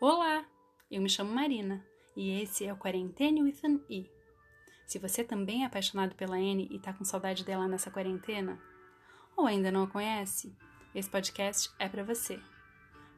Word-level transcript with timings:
Olá, 0.00 0.44
eu 0.88 1.02
me 1.02 1.08
chamo 1.08 1.34
Marina 1.34 1.84
e 2.16 2.40
esse 2.40 2.64
é 2.64 2.72
o 2.72 2.76
Quarentene 2.76 3.42
with 3.42 3.58
an 3.64 3.80
E. 3.90 4.08
Se 4.86 4.96
você 4.96 5.24
também 5.24 5.64
é 5.64 5.66
apaixonado 5.66 6.14
pela 6.14 6.36
Anne 6.36 6.68
e 6.70 6.78
tá 6.78 6.92
com 6.92 7.04
saudade 7.04 7.44
dela 7.44 7.66
nessa 7.66 7.90
quarentena, 7.90 8.62
ou 9.36 9.44
ainda 9.44 9.72
não 9.72 9.82
a 9.82 9.86
conhece, 9.88 10.56
esse 10.94 11.10
podcast 11.10 11.68
é 11.80 11.88
para 11.88 12.04
você. 12.04 12.38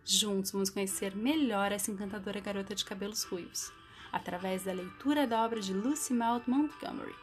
Juntos 0.06 0.53
vamos 0.53 0.71
conhecer 0.71 1.14
melhor 1.14 1.71
essa 1.71 1.90
encantadora 1.90 2.40
garota 2.40 2.74
de 2.74 2.83
cabelos 2.83 3.24
ruivos, 3.24 3.71
através 4.10 4.65
da 4.65 4.72
leitura 4.72 5.26
da 5.26 5.44
obra 5.44 5.60
de 5.60 5.74
Lucy 5.74 6.15
Maud 6.15 6.49
Montgomery. 6.49 7.15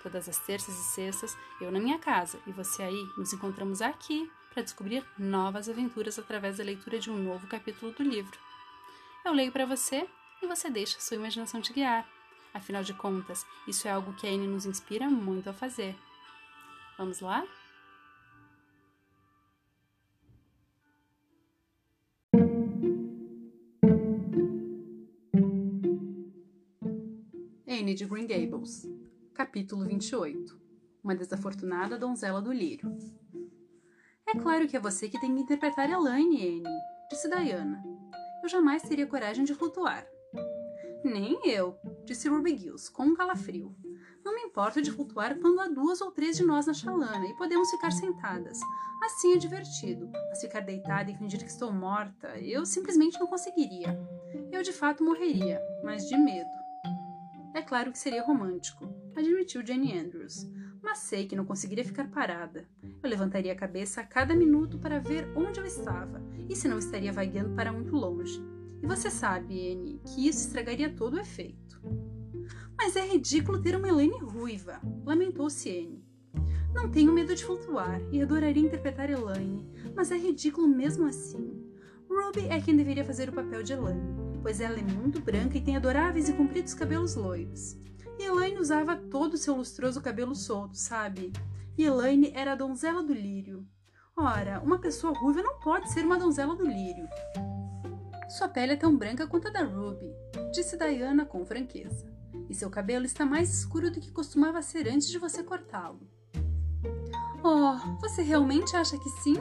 Todas 0.00 0.28
as 0.28 0.38
terças 0.38 0.78
e 0.78 0.84
sextas, 0.94 1.36
eu 1.60 1.72
na 1.72 1.80
minha 1.80 1.98
casa 1.98 2.38
e 2.46 2.52
você 2.52 2.84
aí, 2.84 3.08
nos 3.18 3.32
encontramos 3.32 3.82
aqui 3.82 4.30
para 4.54 4.62
descobrir 4.62 5.04
novas 5.18 5.68
aventuras 5.68 6.20
através 6.20 6.58
da 6.58 6.64
leitura 6.64 7.00
de 7.00 7.10
um 7.10 7.16
novo 7.20 7.48
capítulo 7.48 7.90
do 7.90 8.04
livro. 8.04 8.45
Eu 9.26 9.32
leio 9.32 9.50
para 9.50 9.66
você 9.66 10.08
e 10.40 10.46
você 10.46 10.70
deixa 10.70 11.00
sua 11.00 11.16
imaginação 11.16 11.60
te 11.60 11.72
guiar. 11.72 12.08
Afinal 12.54 12.84
de 12.84 12.94
contas, 12.94 13.44
isso 13.66 13.88
é 13.88 13.90
algo 13.90 14.14
que 14.14 14.24
a 14.24 14.30
Anne 14.30 14.46
nos 14.46 14.64
inspira 14.64 15.10
muito 15.10 15.50
a 15.50 15.52
fazer. 15.52 15.96
Vamos 16.96 17.18
lá? 17.18 17.44
Anne 27.66 27.94
de 27.94 28.04
Green 28.04 28.28
Gables, 28.28 28.88
capítulo 29.34 29.84
28 29.86 30.56
Uma 31.02 31.16
desafortunada 31.16 31.98
donzela 31.98 32.40
do 32.40 32.52
lírio. 32.52 32.96
É 34.24 34.38
claro 34.38 34.68
que 34.68 34.76
é 34.76 34.80
você 34.80 35.08
que 35.08 35.20
tem 35.20 35.34
que 35.34 35.42
interpretar 35.42 35.90
Elaine, 35.90 36.60
Anne, 36.60 36.62
disse 37.10 37.28
Diana 37.28 37.95
eu 38.46 38.50
jamais 38.50 38.82
teria 38.82 39.08
coragem 39.08 39.44
de 39.44 39.54
flutuar. 39.54 40.06
Nem 41.02 41.50
eu, 41.50 41.76
disse 42.04 42.28
Ruby 42.28 42.56
Gills, 42.56 42.88
com 42.88 43.02
um 43.02 43.14
calafrio. 43.14 43.74
Não 44.24 44.36
me 44.36 44.42
importo 44.42 44.80
de 44.80 44.92
flutuar 44.92 45.36
quando 45.40 45.60
há 45.60 45.66
duas 45.66 46.00
ou 46.00 46.12
três 46.12 46.36
de 46.36 46.44
nós 46.44 46.66
na 46.66 46.72
chalana 46.72 47.26
e 47.26 47.36
podemos 47.36 47.68
ficar 47.72 47.90
sentadas. 47.90 48.60
Assim 49.04 49.32
é 49.32 49.36
divertido, 49.36 50.08
mas 50.28 50.40
ficar 50.40 50.60
deitada 50.60 51.10
e 51.10 51.16
fingir 51.16 51.40
que 51.40 51.50
estou 51.50 51.72
morta, 51.72 52.38
eu 52.38 52.64
simplesmente 52.64 53.18
não 53.18 53.26
conseguiria. 53.26 53.98
Eu 54.52 54.62
de 54.62 54.72
fato 54.72 55.02
morreria, 55.02 55.60
mas 55.82 56.08
de 56.08 56.16
medo. 56.16 56.48
É 57.52 57.62
claro 57.62 57.90
que 57.90 57.98
seria 57.98 58.22
romântico, 58.22 58.88
admitiu 59.16 59.66
Jane 59.66 59.98
Andrews, 59.98 60.48
mas 60.80 60.98
sei 60.98 61.26
que 61.26 61.34
não 61.34 61.44
conseguiria 61.44 61.84
ficar 61.84 62.08
parada. 62.08 62.68
Eu 63.02 63.10
levantaria 63.10 63.52
a 63.52 63.56
cabeça 63.56 64.02
a 64.02 64.06
cada 64.06 64.36
minuto 64.36 64.78
para 64.78 65.00
ver 65.00 65.28
onde 65.36 65.58
eu 65.58 65.66
estava 65.66 66.25
e 66.48 66.56
se 66.56 66.68
não 66.68 66.78
estaria 66.78 67.12
vagueando 67.12 67.54
para 67.54 67.72
muito 67.72 67.94
longe. 67.94 68.42
E 68.82 68.86
você 68.86 69.10
sabe, 69.10 69.72
Anne, 69.72 70.00
que 70.04 70.28
isso 70.28 70.46
estragaria 70.46 70.90
todo 70.90 71.14
o 71.14 71.20
efeito. 71.20 71.80
Mas 72.76 72.94
é 72.94 73.06
ridículo 73.06 73.60
ter 73.60 73.74
uma 73.74 73.88
Elaine 73.88 74.18
ruiva, 74.18 74.80
lamentou-se 75.04 75.70
Anne. 75.70 76.04
Não 76.74 76.90
tenho 76.90 77.12
medo 77.12 77.34
de 77.34 77.44
flutuar 77.44 78.00
e 78.12 78.20
adoraria 78.20 78.62
interpretar 78.62 79.08
Elaine, 79.08 79.66
mas 79.94 80.10
é 80.10 80.16
ridículo 80.18 80.68
mesmo 80.68 81.06
assim. 81.06 81.66
Ruby 82.08 82.46
é 82.50 82.60
quem 82.60 82.76
deveria 82.76 83.04
fazer 83.04 83.30
o 83.30 83.32
papel 83.32 83.62
de 83.62 83.72
Elaine, 83.72 84.14
pois 84.42 84.60
ela 84.60 84.78
é 84.78 84.82
muito 84.82 85.20
branca 85.20 85.56
e 85.56 85.60
tem 85.62 85.76
adoráveis 85.76 86.28
e 86.28 86.34
compridos 86.34 86.74
cabelos 86.74 87.14
loiros. 87.14 87.78
E 88.18 88.24
Elaine 88.24 88.58
usava 88.58 88.94
todo 88.94 89.34
o 89.34 89.38
seu 89.38 89.56
lustroso 89.56 90.00
cabelo 90.00 90.34
solto, 90.34 90.76
sabe? 90.76 91.32
E 91.78 91.84
Elaine 91.84 92.30
era 92.34 92.52
a 92.52 92.56
donzela 92.56 93.02
do 93.02 93.12
lírio. 93.12 93.66
Ora, 94.18 94.62
uma 94.64 94.78
pessoa 94.78 95.12
ruiva 95.12 95.42
não 95.42 95.60
pode 95.60 95.90
ser 95.90 96.02
uma 96.02 96.18
donzela 96.18 96.56
do 96.56 96.64
lírio. 96.66 97.06
Sua 98.30 98.48
pele 98.48 98.72
é 98.72 98.76
tão 98.76 98.96
branca 98.96 99.26
quanto 99.26 99.48
a 99.48 99.50
da 99.50 99.62
Ruby, 99.62 100.10
disse 100.54 100.78
Diana 100.78 101.26
com 101.26 101.44
franqueza. 101.44 102.10
E 102.48 102.54
seu 102.54 102.70
cabelo 102.70 103.04
está 103.04 103.26
mais 103.26 103.52
escuro 103.52 103.90
do 103.90 104.00
que 104.00 104.10
costumava 104.10 104.62
ser 104.62 104.88
antes 104.88 105.08
de 105.08 105.18
você 105.18 105.42
cortá-lo. 105.42 106.00
Oh, 107.44 107.76
você 108.00 108.22
realmente 108.22 108.74
acha 108.74 108.98
que 108.98 109.10
sim? 109.22 109.36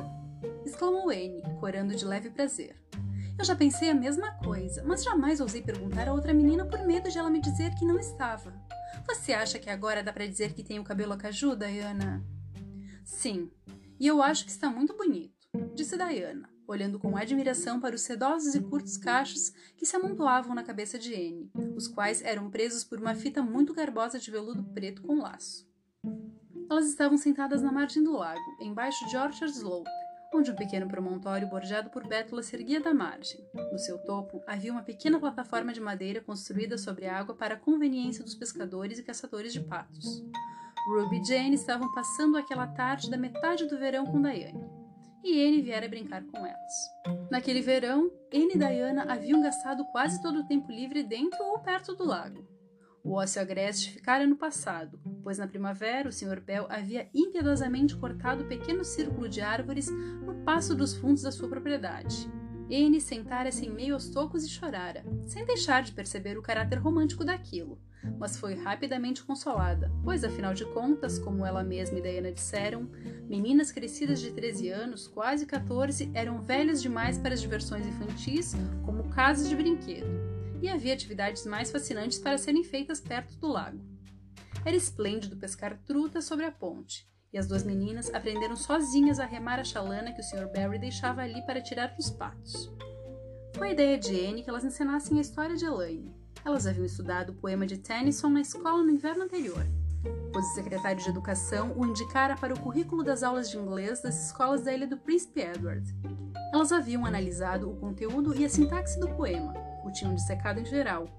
exclamou 0.66 1.10
Anne, 1.10 1.42
corando 1.62 1.96
de 1.96 2.04
leve 2.04 2.30
prazer. 2.30 2.76
Eu 3.40 3.46
já 3.46 3.56
pensei 3.56 3.90
a 3.90 3.96
mesma 3.96 4.32
coisa, 4.44 4.84
mas 4.86 5.06
jamais 5.06 5.40
ousei 5.40 5.62
perguntar 5.62 6.10
a 6.10 6.14
outra 6.14 6.34
menina 6.34 6.66
por 6.66 6.80
medo 6.86 7.10
de 7.10 7.18
ela 7.18 7.30
me 7.30 7.40
dizer 7.40 7.74
que 7.76 7.86
não 7.86 7.98
estava. 7.98 8.54
Você 9.08 9.32
acha 9.32 9.58
que 9.58 9.70
agora 9.70 10.04
dá 10.04 10.12
para 10.12 10.28
dizer 10.28 10.54
que 10.54 10.64
tem 10.64 10.80
o 10.80 10.84
cabelo 10.84 11.14
a 11.14 11.18
caju, 11.18 11.56
Diana? 11.56 12.22
Sim, 13.06 13.52
e 14.00 14.08
eu 14.08 14.22
acho 14.22 14.46
que 14.46 14.52
está 14.52 14.70
muito 14.70 14.96
bonito, 14.96 15.48
disse 15.74 15.98
Diana, 15.98 16.50
olhando 16.68 17.00
com 17.00 17.16
admiração 17.16 17.80
para 17.80 17.96
os 17.96 18.02
sedosos 18.02 18.56
e 18.56 18.62
curtos 18.62 18.98
cachos 18.98 19.52
que 19.78 19.86
se 19.86 19.96
amontoavam 19.96 20.56
na 20.56 20.64
cabeça 20.64 20.98
de 20.98 21.14
Anne, 21.14 21.52
os 21.76 21.88
quais 21.88 22.22
eram 22.22 22.50
presos 22.50 22.84
por 22.84 23.00
uma 23.00 23.16
fita 23.16 23.42
muito 23.42 23.74
garbosa 23.74 24.20
de 24.20 24.32
veludo 24.32 24.64
preto 24.64 25.02
com 25.02 25.22
laço. 25.22 25.68
Elas 26.70 26.88
estavam 26.88 27.18
sentadas 27.18 27.62
na 27.62 27.72
margem 27.72 28.04
do 28.04 28.14
lago, 28.14 28.58
embaixo 28.60 29.08
de 29.08 29.16
Orchard 29.16 29.54
Slope, 29.54 29.90
onde 30.34 30.52
um 30.52 30.56
pequeno 30.56 30.88
promontório 30.88 31.48
bordeado 31.48 31.90
por 31.90 32.08
bétulas 32.08 32.48
se 32.48 32.56
erguia 32.56 32.82
da 32.82 32.94
margem. 32.94 33.40
No 33.72 33.78
seu 33.78 33.98
topo 34.00 34.42
havia 34.48 34.72
uma 34.72 34.84
pequena 34.84 35.20
plataforma 35.20 35.72
de 35.72 35.80
madeira 35.80 36.22
construída 36.22 36.78
sobre 36.78 37.06
a 37.06 37.18
água 37.18 37.36
para 37.36 37.54
a 37.54 37.60
conveniência 37.60 38.24
dos 38.24 38.36
pescadores 38.36 38.98
e 38.98 39.04
caçadores 39.04 39.54
de 39.54 39.62
patos. 39.62 40.24
Ruby 40.86 41.20
e 41.20 41.24
Jane 41.24 41.56
estavam 41.56 41.92
passando 41.94 42.38
aquela 42.38 42.68
tarde 42.68 43.10
da 43.10 43.18
metade 43.18 43.66
do 43.66 43.78
verão 43.78 44.06
com 44.06 44.22
Diane, 44.22 44.64
e 45.24 45.44
Anne 45.44 45.64
viera 45.64 45.88
brincar 45.88 46.24
com 46.24 46.46
elas. 46.46 47.28
Naquele 47.32 47.60
verão, 47.60 48.12
Anne 48.32 48.54
e 48.54 48.58
Diana 48.58 49.12
haviam 49.12 49.42
gastado 49.42 49.84
quase 49.86 50.22
todo 50.22 50.42
o 50.42 50.48
tempo 50.48 50.72
livre 50.72 51.02
dentro 51.02 51.44
ou 51.44 51.58
perto 51.58 51.96
do 51.96 52.06
lago. 52.06 52.48
O 53.04 53.14
ócio 53.14 53.42
agreste 53.42 53.94
ficara 53.94 54.28
no 54.28 54.36
passado, 54.36 55.00
pois 55.24 55.40
na 55.40 55.48
primavera 55.48 56.08
o 56.08 56.12
Sr. 56.12 56.40
Bell 56.40 56.68
havia 56.70 57.10
impiedosamente 57.16 57.96
cortado 57.96 58.44
o 58.44 58.48
pequeno 58.48 58.84
círculo 58.84 59.28
de 59.28 59.42
árvores 59.42 59.90
no 59.90 60.44
passo 60.44 60.76
dos 60.76 60.96
fundos 60.96 61.24
da 61.24 61.32
sua 61.32 61.50
propriedade. 61.50 62.30
Anne 62.72 63.02
sentara-se 63.02 63.66
em 63.66 63.72
meio 63.72 63.96
aos 63.96 64.10
tocos 64.10 64.44
e 64.44 64.50
chorara, 64.50 65.04
sem 65.26 65.46
deixar 65.46 65.82
de 65.82 65.94
perceber 65.94 66.38
o 66.38 66.44
caráter 66.44 66.78
romântico 66.78 67.26
daquilo, 67.26 67.80
mas 68.20 68.38
foi 68.38 68.56
rapidamente 68.56 69.24
consolada, 69.24 69.92
pois 70.04 70.24
afinal 70.24 70.54
de 70.54 70.66
contas, 70.66 71.20
como 71.20 71.46
ela 71.46 71.64
mesma 71.64 72.00
e 72.00 72.02
Diana 72.02 72.32
disseram, 72.32 72.90
meninas 73.28 73.72
crescidas 73.72 74.20
de 74.20 74.32
13 74.32 74.70
anos, 74.70 75.08
quase 75.08 75.46
14, 75.46 76.12
eram 76.14 76.42
velhas 76.42 76.82
demais 76.82 77.18
para 77.18 77.34
as 77.34 77.42
diversões 77.42 77.86
infantis, 77.86 78.56
como 78.86 79.10
casas 79.10 79.50
de 79.50 79.56
brinquedo 79.56 80.36
e 80.62 80.70
havia 80.70 80.94
atividades 80.94 81.46
mais 81.46 81.72
fascinantes 81.72 82.18
para 82.18 82.38
serem 82.38 82.64
feitas 82.64 83.00
perto 83.00 83.38
do 83.38 83.48
lago. 83.48 83.80
Era 84.66 84.76
esplêndido 84.76 85.38
pescar 85.38 85.78
truta 85.86 86.22
sobre 86.22 86.46
a 86.46 86.52
ponte, 86.52 87.08
e 87.32 87.38
as 87.38 87.48
duas 87.48 87.64
meninas 87.64 88.12
aprenderam 88.14 88.56
sozinhas 88.56 89.20
a 89.20 89.26
remar 89.26 89.60
a 89.60 89.64
chalana 89.64 90.12
que 90.12 90.22
o 90.22 90.24
Sr. 90.24 90.52
Barry 90.52 90.80
deixava 90.80 91.22
ali 91.22 91.46
para 91.46 91.62
tirar 91.62 91.96
dos 91.96 92.10
patos. 92.10 92.72
Foi 93.54 93.70
a 93.70 93.72
ideia 93.74 93.98
de 93.98 94.26
Anne 94.26 94.44
que 94.44 94.50
elas 94.50 94.64
ensinassem 94.64 95.18
a 95.18 95.22
história 95.22 95.56
de 95.56 95.66
Elaine. 95.66 96.14
Elas 96.46 96.68
haviam 96.68 96.86
estudado 96.86 97.32
o 97.32 97.34
poema 97.34 97.66
de 97.66 97.76
Tennyson 97.76 98.30
na 98.30 98.42
escola 98.42 98.84
no 98.84 98.92
inverno 98.92 99.24
anterior, 99.24 99.66
pois 100.32 100.46
o 100.46 100.54
secretário 100.54 101.02
de 101.02 101.10
Educação 101.10 101.74
o 101.76 101.84
indicara 101.84 102.36
para 102.36 102.54
o 102.54 102.60
currículo 102.60 103.04
das 103.04 103.24
aulas 103.24 103.50
de 103.50 103.58
inglês 103.58 104.04
das 104.04 104.28
escolas 104.28 104.62
da 104.62 104.72
ilha 104.72 104.86
do 104.86 104.96
Príncipe 104.96 105.42
Edward. 105.42 105.84
Elas 106.54 106.72
haviam 106.72 107.04
analisado 107.04 107.68
o 107.68 107.76
conteúdo 107.78 108.40
e 108.40 108.46
a 108.46 108.50
sintaxe 108.50 109.00
do 109.00 109.08
poema, 109.16 109.56
o 109.84 109.92
tinham 109.92 110.14
dissecado 110.14 110.60
em 110.60 110.66
geral, 110.66 111.10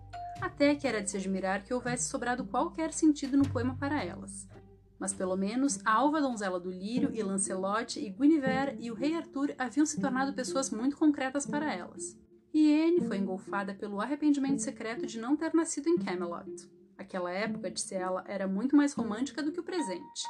até 0.41 0.77
que 0.77 0.87
era 0.87 1.03
de 1.03 1.11
se 1.11 1.17
admirar 1.17 1.65
que 1.65 1.75
houvesse 1.75 2.09
sobrado 2.09 2.45
qualquer 2.45 2.93
sentido 2.93 3.37
no 3.37 3.49
poema 3.49 3.75
para 3.75 4.05
elas. 4.05 4.49
Mas 4.97 5.13
pelo 5.13 5.37
menos 5.37 5.81
a 5.85 5.93
alva 5.93 6.21
donzela 6.21 6.61
do 6.61 6.71
lírio 6.71 7.11
e 7.13 7.21
Lancelot 7.21 7.99
e 7.99 8.11
Guinevere 8.11 8.77
e 8.79 8.93
o 8.93 8.95
rei 8.95 9.17
Arthur 9.17 9.53
haviam 9.59 9.85
se 9.85 10.01
tornado 10.01 10.33
pessoas 10.33 10.71
muito 10.71 10.97
concretas 10.97 11.45
para 11.45 11.75
elas. 11.75 12.17
E 12.59 12.72
Anne 12.72 13.06
foi 13.06 13.19
engolfada 13.19 13.75
pelo 13.75 14.01
arrependimento 14.01 14.63
secreto 14.63 15.04
de 15.04 15.21
não 15.21 15.36
ter 15.36 15.53
nascido 15.53 15.91
em 15.91 15.98
Camelot. 15.98 16.51
Aquela 16.97 17.31
época, 17.31 17.71
disse 17.71 17.95
ela, 17.95 18.25
era 18.27 18.48
muito 18.48 18.75
mais 18.75 18.95
romântica 18.95 19.42
do 19.42 19.53
que 19.53 19.60
o 19.60 19.63
presente. 19.63 20.22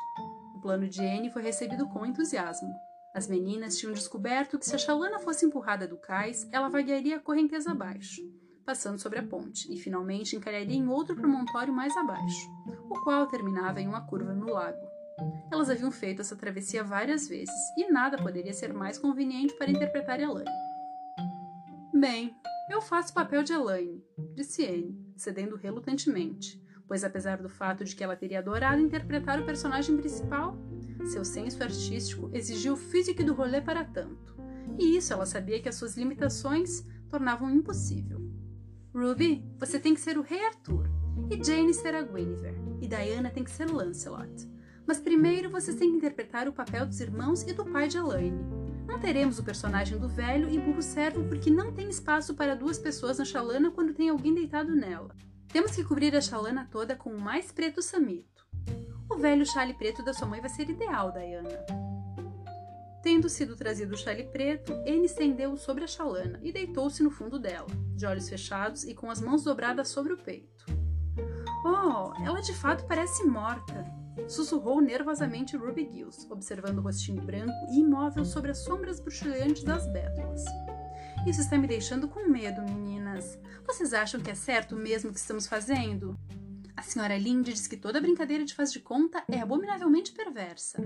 O 0.56 0.60
plano 0.60 0.88
de 0.88 1.00
Anne 1.00 1.30
foi 1.30 1.40
recebido 1.40 1.86
com 1.86 2.04
entusiasmo. 2.04 2.68
As 3.14 3.28
meninas 3.28 3.78
tinham 3.78 3.92
descoberto 3.92 4.58
que 4.58 4.66
se 4.66 4.74
a 4.74 4.78
chalana 4.78 5.20
fosse 5.20 5.46
empurrada 5.46 5.86
do 5.86 5.96
cais, 5.98 6.48
ela 6.50 6.68
vaguearia 6.68 7.18
a 7.18 7.20
correnteza 7.20 7.70
abaixo, 7.70 8.20
passando 8.64 8.98
sobre 8.98 9.20
a 9.20 9.22
ponte, 9.22 9.72
e 9.72 9.78
finalmente 9.78 10.34
encalharia 10.34 10.74
em 10.74 10.88
outro 10.88 11.14
promontório 11.14 11.72
mais 11.72 11.96
abaixo, 11.96 12.50
o 12.90 13.04
qual 13.04 13.28
terminava 13.28 13.80
em 13.80 13.86
uma 13.86 14.04
curva 14.04 14.34
no 14.34 14.50
lago. 14.52 14.84
Elas 15.52 15.70
haviam 15.70 15.92
feito 15.92 16.22
essa 16.22 16.34
travessia 16.34 16.82
várias 16.82 17.28
vezes, 17.28 17.54
e 17.78 17.88
nada 17.88 18.18
poderia 18.18 18.52
ser 18.52 18.74
mais 18.74 18.98
conveniente 18.98 19.54
para 19.54 19.70
interpretar 19.70 20.18
Elaine. 20.18 20.50
Bem, 21.98 22.36
eu 22.68 22.82
faço 22.82 23.10
o 23.10 23.14
papel 23.14 23.42
de 23.42 23.54
Elaine, 23.54 24.04
disse 24.34 24.66
Anne, 24.66 24.94
cedendo 25.16 25.56
relutantemente, 25.56 26.62
pois 26.86 27.02
apesar 27.02 27.38
do 27.38 27.48
fato 27.48 27.86
de 27.86 27.96
que 27.96 28.04
ela 28.04 28.14
teria 28.14 28.40
adorado 28.40 28.82
interpretar 28.82 29.40
o 29.40 29.46
personagem 29.46 29.96
principal, 29.96 30.58
seu 31.06 31.24
senso 31.24 31.62
artístico 31.62 32.28
exigia 32.34 32.70
o 32.70 32.76
físico 32.76 33.24
do 33.24 33.32
rolê 33.32 33.62
para 33.62 33.82
tanto. 33.82 34.36
E 34.78 34.94
isso 34.94 35.14
ela 35.14 35.24
sabia 35.24 35.58
que 35.58 35.70
as 35.70 35.76
suas 35.76 35.96
limitações 35.96 36.86
tornavam 37.08 37.50
impossível. 37.50 38.20
Ruby, 38.94 39.42
você 39.58 39.80
tem 39.80 39.94
que 39.94 40.00
ser 40.00 40.18
o 40.18 40.22
Rei 40.22 40.44
Arthur, 40.44 40.90
e 41.30 41.42
Jane 41.42 41.72
será 41.72 42.02
Guinevere, 42.02 42.60
e 42.78 42.86
Diana 42.86 43.30
tem 43.30 43.42
que 43.42 43.50
ser 43.50 43.70
Lancelot. 43.70 44.46
Mas 44.86 45.00
primeiro 45.00 45.48
vocês 45.48 45.78
têm 45.78 45.92
que 45.92 45.96
interpretar 45.96 46.46
o 46.46 46.52
papel 46.52 46.84
dos 46.84 47.00
irmãos 47.00 47.40
e 47.40 47.54
do 47.54 47.64
pai 47.64 47.88
de 47.88 47.96
Elaine. 47.96 48.65
Não 48.86 49.00
teremos 49.00 49.38
o 49.38 49.44
personagem 49.44 49.98
do 49.98 50.08
velho 50.08 50.48
e 50.48 50.58
burro 50.58 50.80
servo 50.80 51.24
porque 51.24 51.50
não 51.50 51.72
tem 51.72 51.88
espaço 51.88 52.34
para 52.34 52.54
duas 52.54 52.78
pessoas 52.78 53.18
na 53.18 53.24
chalana 53.24 53.70
quando 53.70 53.92
tem 53.92 54.08
alguém 54.08 54.34
deitado 54.34 54.74
nela. 54.74 55.14
Temos 55.48 55.72
que 55.72 55.84
cobrir 55.84 56.14
a 56.14 56.20
chalana 56.20 56.68
toda 56.70 56.94
com 56.94 57.10
o 57.10 57.20
mais 57.20 57.50
preto 57.50 57.82
samito. 57.82 58.46
O 59.10 59.16
velho 59.16 59.46
chale 59.46 59.74
preto 59.74 60.04
da 60.04 60.12
sua 60.12 60.26
mãe 60.26 60.40
vai 60.40 60.50
ser 60.50 60.68
ideal, 60.68 61.12
Diana. 61.12 61.86
Tendo 63.02 63.28
sido 63.28 63.56
trazido 63.56 63.94
o 63.94 63.96
chale 63.96 64.24
preto, 64.24 64.72
Anne 64.72 65.06
estendeu-o 65.06 65.56
sobre 65.56 65.84
a 65.84 65.86
chalana 65.86 66.40
e 66.42 66.50
deitou-se 66.52 67.02
no 67.02 67.10
fundo 67.10 67.38
dela, 67.38 67.68
de 67.94 68.04
olhos 68.04 68.28
fechados 68.28 68.84
e 68.84 68.94
com 68.94 69.10
as 69.10 69.20
mãos 69.20 69.44
dobradas 69.44 69.88
sobre 69.88 70.12
o 70.12 70.18
peito. 70.18 70.66
Oh, 71.64 72.12
ela 72.24 72.40
de 72.40 72.52
fato 72.52 72.84
parece 72.86 73.24
morta, 73.24 73.84
sussurrou 74.28 74.80
nervosamente 74.80 75.56
Ruby 75.56 75.88
Gills, 75.92 76.26
observando 76.30 76.78
o 76.78 76.82
rostinho 76.82 77.22
branco 77.22 77.54
e 77.70 77.80
imóvel 77.80 78.24
sobre 78.24 78.50
as 78.50 78.58
sombras 78.58 79.00
bruxuleantes 79.00 79.62
das 79.62 79.86
bétulas. 79.92 80.44
Isso 81.26 81.40
está 81.40 81.58
me 81.58 81.66
deixando 81.66 82.08
com 82.08 82.28
medo, 82.28 82.62
meninas. 82.62 83.38
Vocês 83.66 83.92
acham 83.92 84.20
que 84.20 84.30
é 84.30 84.34
certo 84.34 84.76
mesmo 84.76 85.10
o 85.10 85.12
que 85.12 85.18
estamos 85.18 85.46
fazendo? 85.46 86.16
A 86.76 86.82
senhora 86.82 87.16
Lindy 87.16 87.52
diz 87.52 87.66
que 87.66 87.76
toda 87.76 88.00
brincadeira 88.00 88.44
de 88.44 88.54
faz 88.54 88.72
de 88.72 88.80
conta 88.80 89.24
é 89.28 89.40
abominavelmente 89.40 90.12
perversa. 90.12 90.78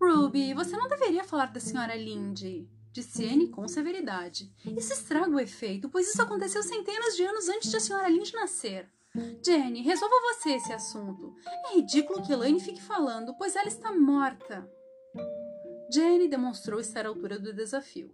Ruby, 0.00 0.54
você 0.54 0.76
não 0.76 0.88
deveria 0.88 1.24
falar 1.24 1.52
da 1.52 1.60
senhora 1.60 1.94
Lindy, 1.94 2.68
disse 2.92 3.24
Anne 3.24 3.48
com 3.48 3.66
severidade. 3.68 4.52
Isso 4.64 4.92
estraga 4.92 5.30
o 5.30 5.40
efeito, 5.40 5.88
pois 5.88 6.08
isso 6.08 6.22
aconteceu 6.22 6.62
centenas 6.62 7.16
de 7.16 7.24
anos 7.24 7.48
antes 7.48 7.70
de 7.70 7.76
a 7.76 7.80
senhora 7.80 8.08
Lindy 8.08 8.32
nascer. 8.32 8.88
Jenny, 9.44 9.82
resolva 9.82 10.14
você 10.32 10.50
esse 10.50 10.72
assunto. 10.72 11.34
É 11.46 11.74
ridículo 11.74 12.22
que 12.22 12.32
Elaine 12.32 12.60
fique 12.60 12.80
falando, 12.80 13.34
pois 13.36 13.54
ela 13.56 13.68
está 13.68 13.92
morta. 13.92 14.66
Jenny 15.92 16.28
demonstrou 16.28 16.80
estar 16.80 17.04
à 17.04 17.08
altura 17.08 17.38
do 17.38 17.52
desafio. 17.52 18.10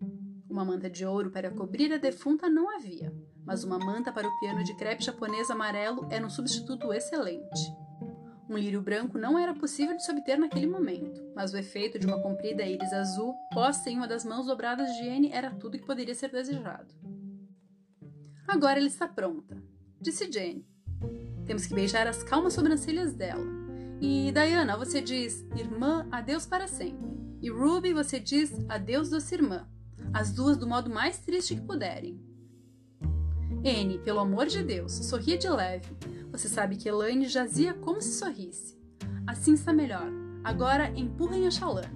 Uma 0.51 0.65
manta 0.65 0.91
de 0.91 1.05
ouro 1.07 1.31
para 1.31 1.51
cobrir 1.51 1.93
a 1.93 1.99
defunta 1.99 2.49
não 2.49 2.75
havia, 2.75 3.15
mas 3.45 3.63
uma 3.63 3.79
manta 3.79 4.11
para 4.11 4.27
o 4.27 4.41
piano 4.41 4.65
de 4.65 4.75
crepe 4.77 5.05
japonês 5.05 5.51
amarelo 5.51 6.09
era 6.11 6.27
um 6.27 6.31
substituto 6.31 6.93
excelente. 6.93 7.61
Um 8.49 8.57
lírio 8.57 8.81
branco 8.81 9.19
não 9.19 9.39
era 9.39 9.55
possível 9.55 9.95
de 9.95 10.03
se 10.03 10.11
obter 10.11 10.39
naquele 10.39 10.67
momento, 10.67 11.23
mas 11.37 11.53
o 11.53 11.59
efeito 11.59 11.99
de 11.99 12.07
uma 12.07 12.21
comprida 12.21 12.65
íris 12.65 12.93
azul 12.95 13.35
posta 13.53 13.91
em 13.91 13.97
uma 13.97 14.09
das 14.09 14.25
mãos 14.25 14.47
dobradas 14.47 14.91
de 14.97 15.09
Anne 15.09 15.31
era 15.31 15.51
tudo 15.51 15.79
que 15.79 15.87
poderia 15.87 16.15
ser 16.15 16.31
desejado. 16.31 16.93
Agora 18.49 18.79
ela 18.79 18.89
está 18.89 19.07
pronta, 19.07 19.63
disse 20.01 20.33
Jane, 20.33 20.67
temos 21.49 21.67
que 21.67 21.75
beijar 21.75 22.07
as 22.07 22.23
calmas 22.23 22.53
sobrancelhas 22.53 23.15
dela. 23.15 23.45
E 24.03 24.31
Diana, 24.31 24.77
você 24.77 25.01
diz 25.01 25.45
irmã, 25.57 26.07
adeus 26.13 26.45
para 26.45 26.69
sempre. 26.69 27.09
E 27.41 27.51
Ruby, 27.51 27.95
você 27.95 28.21
diz 28.21 28.53
adeus 28.69 29.09
doce 29.09 29.35
irmã. 29.35 29.67
As 30.13 30.31
duas 30.31 30.59
do 30.59 30.67
modo 30.67 30.91
mais 30.91 31.19
triste 31.19 31.55
que 31.55 31.63
puderem. 31.63 32.21
N, 33.65 33.99
pelo 34.01 34.21
amor 34.21 34.47
de 34.47 34.63
Deus, 34.63 34.93
sorria 34.93 35.39
de 35.39 35.49
leve. 35.49 35.89
Você 36.31 36.49
sabe 36.49 36.77
que 36.77 36.89
Elaine 36.89 37.27
jazia 37.27 37.73
como 37.73 38.03
se 38.03 38.13
sorrisse. 38.13 38.79
Assim 39.27 39.55
está 39.55 39.73
melhor. 39.73 40.07
Agora 40.45 40.91
empurrem 40.91 41.47
a 41.47 41.51
chalana. 41.51 41.91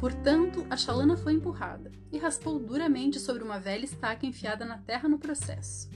Portanto, 0.00 0.66
a 0.70 0.76
chalana 0.76 1.16
foi 1.16 1.34
empurrada 1.34 1.92
e 2.10 2.16
raspou 2.18 2.58
duramente 2.58 3.20
sobre 3.20 3.42
uma 3.44 3.60
velha 3.60 3.84
estaca 3.84 4.24
enfiada 4.24 4.64
na 4.64 4.78
terra 4.78 5.08
no 5.08 5.18
processo. 5.18 5.90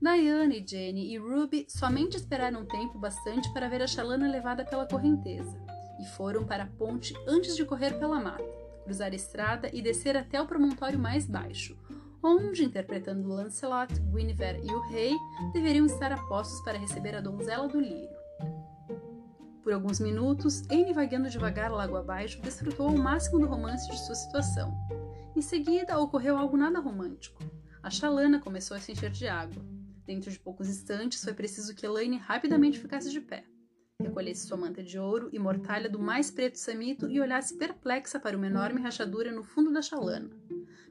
Diane, 0.00 0.64
Jenny 0.66 1.14
e 1.14 1.18
Ruby 1.18 1.66
somente 1.68 2.16
esperaram 2.16 2.66
tempo 2.66 2.98
bastante 2.98 3.52
para 3.52 3.68
ver 3.68 3.82
a 3.82 3.86
chalana 3.86 4.30
levada 4.30 4.64
pela 4.64 4.86
correnteza 4.86 5.58
e 5.98 6.04
foram 6.16 6.44
para 6.44 6.64
a 6.64 6.66
ponte 6.66 7.14
antes 7.26 7.56
de 7.56 7.64
correr 7.64 7.98
pela 7.98 8.20
mata, 8.20 8.44
cruzar 8.84 9.10
a 9.10 9.14
estrada 9.14 9.70
e 9.72 9.80
descer 9.80 10.16
até 10.16 10.40
o 10.40 10.46
promontório 10.46 10.98
mais 10.98 11.26
baixo, 11.26 11.76
onde, 12.22 12.64
interpretando 12.64 13.28
Lancelot, 13.28 13.92
Guinevere 14.12 14.60
e 14.62 14.70
o 14.70 14.80
rei, 14.88 15.14
deveriam 15.52 15.86
estar 15.86 16.12
a 16.12 16.18
postos 16.18 16.60
para 16.60 16.78
receber 16.78 17.14
a 17.14 17.20
donzela 17.20 17.66
do 17.66 17.80
lírio. 17.80 18.16
Por 19.62 19.72
alguns 19.72 19.98
minutos, 19.98 20.62
Anne 20.70 20.92
vagueando 20.92 21.30
devagar 21.30 21.72
lago 21.72 21.96
abaixo, 21.96 22.40
desfrutou 22.42 22.88
ao 22.88 22.96
máximo 22.96 23.40
do 23.40 23.46
romance 23.46 23.90
de 23.90 23.98
sua 23.98 24.14
situação. 24.14 24.72
Em 25.34 25.40
seguida, 25.40 25.98
ocorreu 25.98 26.36
algo 26.36 26.56
nada 26.56 26.78
romântico. 26.78 27.42
A 27.82 27.90
chalana 27.90 28.38
começou 28.38 28.76
a 28.76 28.80
se 28.80 28.92
encher 28.92 29.10
de 29.10 29.26
água. 29.26 29.75
Dentro 30.06 30.30
de 30.30 30.38
poucos 30.38 30.68
instantes, 30.68 31.24
foi 31.24 31.34
preciso 31.34 31.74
que 31.74 31.84
Elaine 31.84 32.16
rapidamente 32.16 32.78
ficasse 32.78 33.10
de 33.10 33.20
pé, 33.20 33.44
recolhesse 34.00 34.46
sua 34.46 34.56
manta 34.56 34.80
de 34.80 34.96
ouro 34.98 35.28
e 35.32 35.38
mortalha 35.38 35.90
do 35.90 35.98
mais 35.98 36.30
preto 36.30 36.56
samito 36.58 37.10
e 37.10 37.20
olhasse 37.20 37.56
perplexa 37.56 38.20
para 38.20 38.36
uma 38.36 38.46
enorme 38.46 38.80
rachadura 38.80 39.32
no 39.32 39.42
fundo 39.42 39.72
da 39.72 39.82
chalana, 39.82 40.30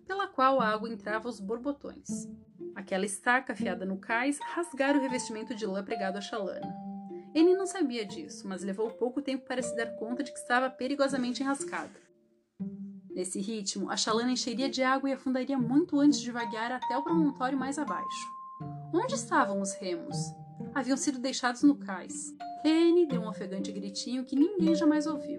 pela 0.05 0.27
qual 0.27 0.59
a 0.59 0.67
água 0.67 0.89
entrava 0.89 1.29
aos 1.29 1.39
borbotões. 1.39 2.27
Aquela 2.75 3.05
estaca 3.05 3.53
afiada 3.53 3.85
no 3.85 3.97
cais 3.97 4.37
rasgara 4.53 4.97
o 4.97 5.01
revestimento 5.01 5.55
de 5.55 5.65
lã 5.65 5.81
pregado 5.81 6.17
à 6.17 6.21
chalana. 6.21 6.75
Ele 7.33 7.55
não 7.55 7.65
sabia 7.65 8.05
disso, 8.05 8.45
mas 8.45 8.63
levou 8.63 8.91
pouco 8.91 9.21
tempo 9.21 9.45
para 9.45 9.61
se 9.61 9.75
dar 9.77 9.95
conta 9.95 10.23
de 10.23 10.33
que 10.33 10.39
estava 10.39 10.69
perigosamente 10.69 11.41
enrascada. 11.41 12.05
Nesse 13.13 13.39
ritmo, 13.39 13.89
a 13.89 13.95
chalana 13.95 14.31
encheria 14.31 14.69
de 14.69 14.83
água 14.83 15.09
e 15.09 15.13
afundaria 15.13 15.57
muito 15.57 15.97
antes 16.01 16.19
de 16.19 16.31
vaguear 16.31 16.73
até 16.73 16.97
o 16.97 17.03
promontório 17.03 17.57
mais 17.57 17.79
abaixo. 17.79 18.34
Onde 18.93 19.15
estavam 19.15 19.61
os 19.61 19.73
remos? 19.73 20.15
Haviam 20.73 20.97
sido 20.97 21.19
deixados 21.19 21.63
no 21.63 21.75
cais. 21.75 22.33
Anne 22.65 23.05
deu 23.05 23.21
um 23.21 23.27
ofegante 23.27 23.71
gritinho 23.71 24.25
que 24.25 24.35
ninguém 24.35 24.73
jamais 24.73 25.05
ouviu, 25.05 25.37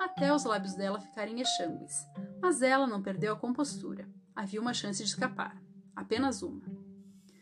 até 0.00 0.32
os 0.32 0.44
lábios 0.44 0.74
dela 0.74 1.00
ficarem 1.00 1.40
exangües. 1.40 2.06
Mas 2.40 2.62
ela 2.62 2.86
não 2.86 3.02
perdeu 3.02 3.32
a 3.32 3.38
compostura. 3.38 4.08
Havia 4.34 4.60
uma 4.60 4.72
chance 4.72 5.02
de 5.02 5.08
escapar. 5.08 5.60
Apenas 5.94 6.42
uma. 6.42 6.62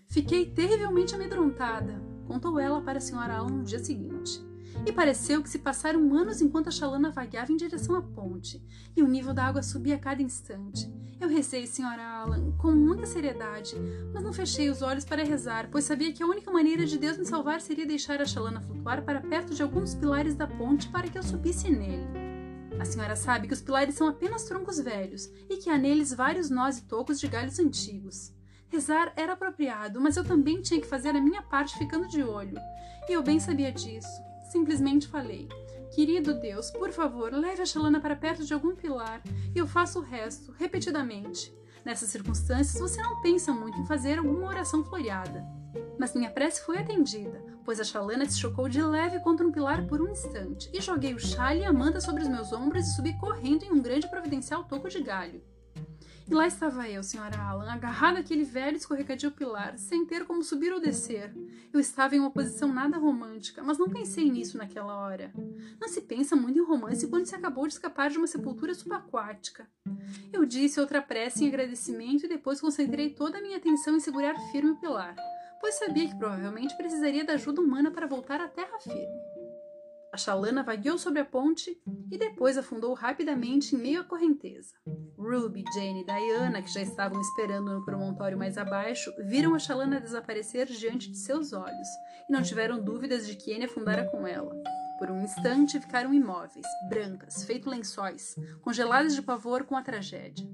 Fiquei 0.08 0.52
terrivelmente 0.52 1.14
amedrontada, 1.14 2.02
contou 2.26 2.58
ela 2.58 2.82
para 2.82 2.99
a 2.99 3.00
senhora 3.00 3.37
Alan 3.37 3.58
no 3.58 3.64
dia 3.64 3.78
seguinte. 3.78 4.50
E 4.87 4.93
pareceu 4.93 5.43
que 5.43 5.50
se 5.50 5.59
passaram 5.59 6.15
anos 6.15 6.41
enquanto 6.41 6.69
a 6.69 6.73
chalana 6.73 7.11
vagueava 7.11 7.53
em 7.53 7.56
direção 7.56 7.94
à 7.94 8.03
ponte, 8.03 8.62
e 8.97 9.03
o 9.03 9.09
nível 9.09 9.35
da 9.35 9.44
água 9.44 9.62
subia 9.62 9.97
a 9.97 9.99
cada 9.99 10.23
instante. 10.23 10.91
Eu 11.21 11.29
rezei, 11.29 11.67
senhora 11.67 12.03
Alan, 12.03 12.53
com 12.56 12.73
muita 12.73 13.05
seriedade, 13.05 13.75
mas 14.12 14.23
não 14.23 14.32
fechei 14.32 14.71
os 14.71 14.81
olhos 14.81 15.05
para 15.05 15.23
rezar, 15.23 15.69
pois 15.71 15.85
sabia 15.85 16.12
que 16.12 16.23
a 16.23 16.26
única 16.26 16.50
maneira 16.50 16.87
de 16.87 16.99
Deus 16.99 17.19
me 17.19 17.26
salvar 17.26 17.61
seria 17.61 17.87
deixar 17.87 18.23
a 18.23 18.25
chalana 18.25 18.62
flutuar 18.62 19.04
para 19.04 19.21
perto 19.21 19.54
de 19.54 19.62
alguns 19.62 19.95
pilares 19.95 20.35
da 20.35 20.47
ponte 20.47 20.88
para 20.88 21.09
que 21.09 21.19
eu 21.19 21.23
subisse 21.23 21.71
nele. 21.71 22.09
A 22.81 22.85
senhora 22.87 23.14
sabe 23.14 23.47
que 23.47 23.52
os 23.52 23.61
pilares 23.61 23.95
são 23.95 24.09
apenas 24.09 24.45
troncos 24.45 24.81
velhos 24.81 25.31
e 25.50 25.59
que 25.59 25.69
há 25.69 25.76
neles 25.76 26.14
vários 26.14 26.49
nós 26.49 26.78
e 26.78 26.85
tocos 26.85 27.21
de 27.21 27.28
galhos 27.28 27.59
antigos. 27.59 28.33
Rezar 28.71 29.12
era 29.14 29.35
apropriado, 29.35 30.00
mas 30.00 30.16
eu 30.16 30.25
também 30.25 30.62
tinha 30.62 30.81
que 30.81 30.87
fazer 30.87 31.11
a 31.11 31.21
minha 31.21 31.43
parte 31.43 31.76
ficando 31.76 32.09
de 32.09 32.23
olho. 32.23 32.57
E 33.07 33.12
eu 33.12 33.23
bem 33.23 33.38
sabia 33.38 33.71
disso. 33.71 34.29
Simplesmente 34.50 35.07
falei: 35.07 35.49
Querido 35.95 36.35
Deus, 36.35 36.73
por 36.73 36.90
favor, 36.90 37.33
leve 37.33 37.62
a 37.62 37.66
Shalana 37.66 38.00
para 38.00 38.16
perto 38.16 38.45
de 38.45 38.52
algum 38.52 38.75
pilar 38.75 39.23
e 39.54 39.59
eu 39.59 39.66
faço 39.66 40.00
o 40.00 40.02
resto, 40.02 40.52
repetidamente. 40.59 41.54
Nessas 41.85 42.11
circunstâncias, 42.11 42.80
você 42.80 43.00
não 43.00 43.23
pensa 43.23 43.52
muito 43.52 43.78
em 43.78 43.87
fazer 43.87 44.19
alguma 44.19 44.49
oração 44.49 44.85
floreada. 44.85 45.47
Mas 45.97 46.14
minha 46.14 46.30
prece 46.30 46.62
foi 46.62 46.78
atendida, 46.78 47.45
pois 47.64 47.78
a 47.78 47.85
Shalana 47.85 48.28
se 48.28 48.40
chocou 48.40 48.69
de 48.69 48.83
leve 48.83 49.21
contra 49.21 49.47
um 49.47 49.52
pilar 49.52 49.87
por 49.87 50.02
um 50.02 50.11
instante, 50.11 50.69
e 50.75 50.80
joguei 50.80 51.14
o 51.14 51.19
chale 51.21 51.61
e 51.61 51.64
a 51.64 51.73
manta 51.73 52.00
sobre 52.00 52.23
os 52.23 52.28
meus 52.28 52.52
ombros 52.52 52.88
e 52.88 52.95
subi 52.97 53.16
correndo 53.19 53.64
em 53.64 53.71
um 53.71 53.80
grande 53.80 54.11
providencial 54.11 54.64
toco 54.64 54.88
de 54.88 55.00
galho. 55.00 55.40
E 56.30 56.34
lá 56.34 56.46
estava 56.46 56.88
eu, 56.88 57.02
senhora 57.02 57.37
Alan, 57.40 57.72
agarrada 57.72 58.20
àquele 58.20 58.44
velho 58.44 58.76
escorregadio 58.76 59.32
pilar, 59.32 59.76
sem 59.76 60.06
ter 60.06 60.25
como 60.25 60.44
subir 60.44 60.72
ou 60.72 60.80
descer. 60.80 61.34
Eu 61.72 61.80
estava 61.80 62.14
em 62.14 62.20
uma 62.20 62.30
posição 62.30 62.72
nada 62.72 62.96
romântica, 62.99 63.64
mas 63.64 63.78
não 63.78 63.88
pensei 63.88 64.30
nisso 64.30 64.56
naquela 64.56 64.96
hora. 64.96 65.32
Não 65.80 65.88
se 65.88 66.00
pensa 66.02 66.37
muito 66.37 66.56
em 66.56 66.64
romance 66.64 67.08
quando 67.08 67.26
se 67.26 67.34
acabou 67.34 67.66
de 67.66 67.72
escapar 67.72 68.10
de 68.10 68.18
uma 68.18 68.28
sepultura 68.28 68.72
subaquática. 68.75 69.68
Eu 70.32 70.44
disse 70.44 70.78
outra 70.78 71.02
prece 71.02 71.44
em 71.44 71.49
agradecimento 71.49 72.26
e 72.26 72.28
depois 72.28 72.60
concentrei 72.60 73.10
toda 73.10 73.38
a 73.38 73.42
minha 73.42 73.56
atenção 73.56 73.96
em 73.96 74.00
segurar 74.00 74.37
firme 74.52 74.70
o 74.70 74.76
pilar, 74.76 75.16
pois 75.60 75.75
sabia 75.80 76.08
que 76.08 76.16
provavelmente 76.16 76.76
precisaria 76.76 77.25
da 77.25 77.32
ajuda 77.32 77.60
humana 77.60 77.90
para 77.90 78.06
voltar 78.06 78.40
à 78.40 78.46
terra 78.46 78.78
firme. 78.78 79.39
A 80.12 80.17
chalana 80.17 80.64
vagueou 80.64 80.99
sobre 80.99 81.21
a 81.21 81.25
ponte 81.25 81.81
e 82.11 82.19
depois 82.19 82.59
afundou 82.59 82.93
rapidamente 82.95 83.76
em 83.76 83.79
meio 83.79 84.00
à 84.00 84.05
correnteza. 84.05 84.75
Ruby, 85.17 85.64
Jane 85.73 86.00
e 86.00 86.05
Diana, 86.05 86.61
que 86.61 86.73
já 86.73 86.83
estavam 86.83 87.21
esperando 87.21 87.73
no 87.73 87.85
promontório 87.85 88.37
mais 88.37 88.59
abaixo, 88.59 89.12
viram 89.21 89.55
a 89.55 89.59
chalana 89.59 90.00
desaparecer 90.00 90.67
diante 90.67 91.09
de 91.11 91.17
seus 91.17 91.52
olhos 91.52 91.88
e 92.29 92.33
não 92.33 92.43
tiveram 92.43 92.83
dúvidas 92.83 93.25
de 93.25 93.37
que 93.37 93.55
Anne 93.55 93.67
afundara 93.67 94.05
com 94.11 94.26
ela. 94.26 94.52
Por 94.99 95.11
um 95.12 95.23
instante 95.23 95.79
ficaram 95.79 96.12
imóveis, 96.12 96.67
brancas, 96.88 97.45
feito 97.45 97.71
lençóis, 97.71 98.35
congeladas 98.62 99.14
de 99.14 99.23
pavor 99.23 99.64
com 99.64 99.76
a 99.76 99.83
tragédia. 99.83 100.47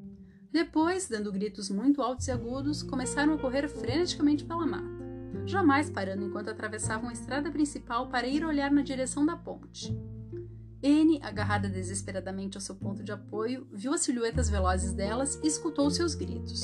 Depois, 0.53 1.09
dando 1.09 1.33
gritos 1.33 1.69
muito 1.69 2.01
altos 2.01 2.29
e 2.29 2.31
agudos, 2.31 2.83
começaram 2.83 3.35
a 3.35 3.39
correr 3.39 3.69
freneticamente 3.69 4.45
pela 4.45 4.67
mata, 4.67 4.96
jamais 5.47 5.89
parando 5.89 6.25
enquanto 6.25 6.51
atravessavam 6.51 7.09
a 7.09 7.13
estrada 7.13 7.51
principal 7.51 8.09
para 8.09 8.27
ir 8.27 8.45
olhar 8.45 8.71
na 8.71 8.83
direção 8.83 9.25
da 9.25 9.37
ponte. 9.37 9.97
Anne, 10.85 11.21
agarrada 11.23 11.69
desesperadamente 11.69 12.57
ao 12.57 12.61
seu 12.61 12.75
ponto 12.75 13.03
de 13.03 13.13
apoio, 13.13 13.67
viu 13.73 13.93
as 13.95 14.03
silhuetas 14.03 14.51
velozes 14.51 14.93
delas 14.93 15.41
e 15.43 15.47
escutou 15.47 15.91
seus 15.91 16.15
gritos. 16.15 16.63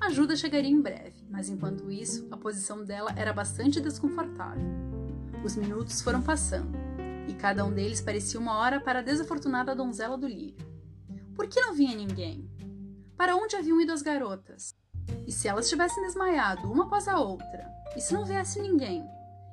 A 0.00 0.06
ajuda 0.06 0.34
chegaria 0.34 0.70
em 0.70 0.80
breve, 0.80 1.24
mas 1.30 1.48
enquanto 1.48 1.90
isso, 1.90 2.26
a 2.30 2.36
posição 2.36 2.84
dela 2.84 3.12
era 3.16 3.32
bastante 3.32 3.80
desconfortável. 3.80 4.64
Os 5.44 5.54
minutos 5.54 6.00
foram 6.00 6.22
passando, 6.22 6.76
e 7.28 7.34
cada 7.34 7.64
um 7.64 7.72
deles 7.72 8.00
parecia 8.00 8.40
uma 8.40 8.58
hora 8.58 8.80
para 8.80 8.98
a 8.98 9.02
desafortunada 9.02 9.76
donzela 9.76 10.18
do 10.18 10.26
lírio. 10.26 10.66
Por 11.34 11.46
que 11.46 11.60
não 11.60 11.74
vinha 11.74 11.96
ninguém? 11.96 12.50
Para 13.16 13.36
onde 13.36 13.54
haviam 13.54 13.80
ido 13.80 13.92
as 13.92 14.02
garotas? 14.02 14.74
E 15.26 15.30
se 15.30 15.46
elas 15.46 15.68
tivessem 15.68 16.02
desmaiado 16.02 16.70
uma 16.70 16.84
após 16.84 17.06
a 17.06 17.18
outra? 17.18 17.81
E 17.96 18.00
se 18.00 18.14
não 18.14 18.24
viesse 18.24 18.60
ninguém? 18.60 19.04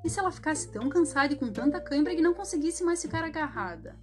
E 0.04 0.10
se 0.10 0.20
ela 0.20 0.32
ficasse 0.32 0.72
tão 0.72 0.88
cansada 0.88 1.34
e 1.34 1.36
com 1.36 1.52
tanta 1.52 1.80
cãibra 1.82 2.16
que 2.16 2.22
não 2.22 2.34
conseguisse 2.34 2.84
mais 2.84 3.02
ficar 3.02 3.24
agarrada? 3.24 3.98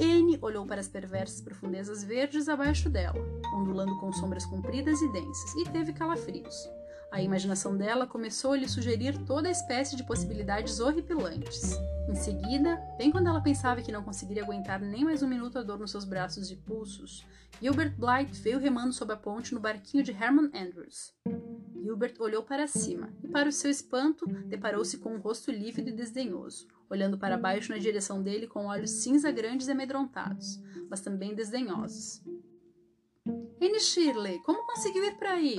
Anne 0.00 0.38
olhou 0.40 0.64
para 0.66 0.80
as 0.80 0.88
perversas 0.88 1.40
profundezas 1.40 2.04
verdes 2.04 2.48
abaixo 2.48 2.88
dela, 2.88 3.18
ondulando 3.54 3.98
com 3.98 4.12
sombras 4.12 4.44
compridas 4.44 5.00
e 5.00 5.12
densas, 5.12 5.54
e 5.56 5.64
teve 5.70 5.92
calafrios. 5.92 6.68
A 7.10 7.22
imaginação 7.22 7.76
dela 7.76 8.06
começou 8.06 8.52
a 8.52 8.56
lhe 8.56 8.68
sugerir 8.68 9.16
toda 9.24 9.50
espécie 9.50 9.96
de 9.96 10.04
possibilidades 10.04 10.78
horripilantes. 10.78 11.72
Em 12.08 12.14
seguida, 12.14 12.82
bem 12.96 13.10
quando 13.10 13.26
ela 13.26 13.42
pensava 13.42 13.82
que 13.82 13.92
não 13.92 14.02
conseguiria 14.02 14.42
aguentar 14.42 14.80
nem 14.80 15.04
mais 15.04 15.22
um 15.22 15.28
minuto 15.28 15.58
a 15.58 15.62
dor 15.62 15.78
nos 15.78 15.90
seus 15.90 16.06
braços 16.06 16.50
e 16.50 16.56
pulsos, 16.56 17.26
Gilbert 17.60 17.94
Blythe 17.98 18.40
veio 18.40 18.58
remando 18.58 18.94
sob 18.94 19.12
a 19.12 19.16
ponte 19.16 19.52
no 19.52 19.60
barquinho 19.60 20.02
de 20.02 20.10
Herman 20.10 20.50
Andrews. 20.54 21.14
Gilbert 21.82 22.14
olhou 22.18 22.42
para 22.42 22.66
cima 22.66 23.12
e, 23.22 23.28
para 23.28 23.50
o 23.50 23.52
seu 23.52 23.70
espanto, 23.70 24.26
deparou-se 24.46 24.96
com 24.98 25.14
um 25.14 25.20
rosto 25.20 25.50
lívido 25.50 25.90
e 25.90 25.92
desdenhoso, 25.92 26.66
olhando 26.88 27.18
para 27.18 27.36
baixo 27.36 27.72
na 27.72 27.78
direção 27.78 28.22
dele 28.22 28.46
com 28.46 28.66
olhos 28.66 29.02
cinza 29.02 29.30
grandes 29.30 29.68
e 29.68 29.72
amedrontados, 29.72 30.58
mas 30.88 31.02
também 31.02 31.34
desdenhosos. 31.34 32.22
Anne 33.60 33.80
Shirley, 33.80 34.38
como 34.44 34.66
conseguiu 34.66 35.04
ir 35.04 35.18
para 35.18 35.32
aí? 35.32 35.58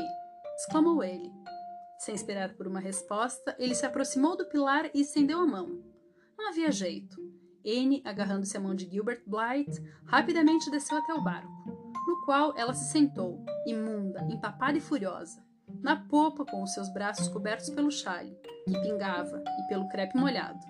exclamou 0.57 1.03
ele. 1.03 1.31
Sem 1.99 2.15
esperar 2.15 2.55
por 2.55 2.65
uma 2.65 2.79
resposta, 2.79 3.55
ele 3.59 3.75
se 3.75 3.85
aproximou 3.85 4.35
do 4.35 4.45
pilar 4.45 4.89
e 4.95 5.01
estendeu 5.01 5.39
a 5.41 5.45
mão. 5.45 5.98
Não 6.39 6.48
havia 6.48 6.72
jeito. 6.72 7.22
Anne, 7.65 8.01
agarrando-se 8.05 8.55
à 8.55 8.62
mão 8.62 8.74
de 8.74 8.89
Gilbert 8.89 9.22
Blythe, 9.27 9.84
rapidamente 10.05 10.72
desceu 10.72 10.98
até 10.98 11.13
o 11.13 11.22
barco, 11.22 11.51
no 12.08 12.24
qual 12.24 12.58
ela 12.58 12.74
se 12.74 12.89
sentou, 12.93 13.43
imunda, 13.67 14.25
empapada 14.31 14.77
e 14.77 14.81
furiosa, 14.81 15.43
na 15.81 15.98
popa 15.98 16.46
com 16.46 16.63
os 16.63 16.74
seus 16.74 16.88
braços 16.93 17.27
cobertos 17.27 17.69
pelo 17.72 17.91
chale, 17.91 18.34
que 18.65 18.81
pingava, 18.81 19.43
e 19.46 19.67
pelo 19.67 19.89
crepe 19.89 20.17
molhado. 20.17 20.65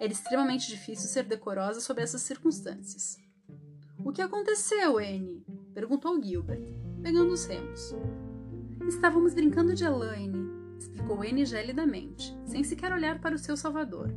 Era 0.00 0.10
extremamente 0.10 0.68
difícil 0.68 1.06
ser 1.06 1.24
decorosa 1.24 1.82
sob 1.82 2.00
essas 2.00 2.22
circunstâncias. 2.22 3.18
O 4.02 4.12
que 4.12 4.22
aconteceu, 4.22 4.96
Anne? 4.96 5.44
perguntou 5.74 6.20
Gilbert, 6.20 6.64
pegando 7.02 7.34
os 7.34 7.44
remos. 7.44 7.94
Estávamos 8.88 9.34
brincando 9.34 9.74
de 9.74 9.84
Elaine, 9.84 10.49
Anne 11.14 11.44
gelidamente, 11.44 12.36
sem 12.44 12.62
sequer 12.62 12.92
olhar 12.92 13.20
para 13.20 13.34
o 13.34 13.38
seu 13.38 13.56
salvador 13.56 14.14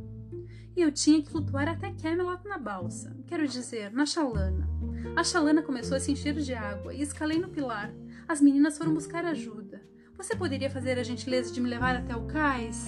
e 0.76 0.82
eu 0.82 0.90
tinha 0.90 1.22
que 1.22 1.30
flutuar 1.30 1.68
até 1.68 1.92
Camelot 1.92 2.46
na 2.46 2.58
balsa, 2.58 3.16
quero 3.26 3.46
dizer, 3.46 3.92
na 3.92 4.04
chalana. 4.04 4.68
A 5.14 5.22
chalana 5.22 5.62
começou 5.62 5.96
a 5.96 6.00
se 6.00 6.10
encher 6.10 6.34
de 6.34 6.52
água 6.52 6.92
e 6.92 7.00
escalei 7.00 7.38
no 7.38 7.48
pilar. 7.48 7.94
As 8.26 8.40
meninas 8.40 8.76
foram 8.76 8.92
buscar 8.92 9.24
ajuda. 9.24 9.82
Você 10.16 10.34
poderia 10.34 10.70
fazer 10.70 10.98
a 10.98 11.04
gentileza 11.04 11.52
de 11.52 11.60
me 11.60 11.68
levar 11.68 11.94
até 11.94 12.16
o 12.16 12.26
cais? 12.26 12.86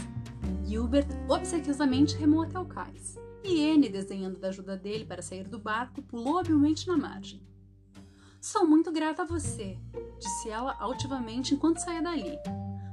Gilbert 0.64 1.06
obsequiosamente 1.28 2.16
remou 2.16 2.42
até 2.42 2.58
o 2.58 2.64
cais, 2.64 3.16
e 3.44 3.70
Anne, 3.70 3.88
desenhando 3.88 4.38
da 4.38 4.48
ajuda 4.48 4.76
dele 4.76 5.04
para 5.04 5.22
sair 5.22 5.46
do 5.46 5.58
barco, 5.58 6.02
pulou 6.02 6.38
habilmente 6.38 6.88
na 6.88 6.96
margem. 6.96 7.40
Sou 8.40 8.66
muito 8.66 8.90
grata 8.90 9.22
a 9.22 9.26
você, 9.26 9.78
disse 10.18 10.48
ela 10.48 10.76
altivamente 10.80 11.54
enquanto 11.54 11.78
saía 11.78 12.02
dali. 12.02 12.36